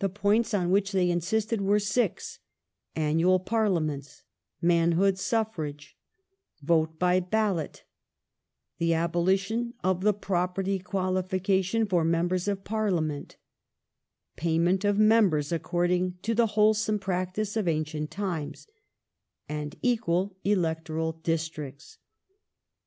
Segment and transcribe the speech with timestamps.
[0.00, 2.38] The points on which they insisted were six:
[2.94, 4.24] annual Parliaments;
[4.60, 5.96] manhood suffrage;
[6.60, 7.84] vote by ballot;
[8.76, 13.38] the abolition of the property qualification for members of Parliament;
[14.36, 18.66] payment of members according to "the wholesome practice of ancient times";
[19.48, 21.96] and equal electoral districts.